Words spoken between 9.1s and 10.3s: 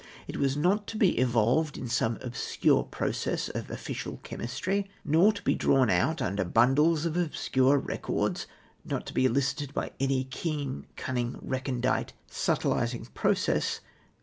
be elicited by any